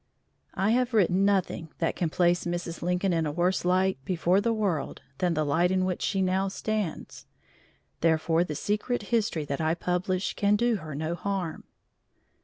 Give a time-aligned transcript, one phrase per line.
[0.55, 2.81] I have written nothing that can place Mrs.
[2.81, 6.47] Lincoln in a worse light before the world than the light in which she now
[6.47, 7.27] stands,
[7.99, 11.65] therefore the secret history that I publish can do her no harm.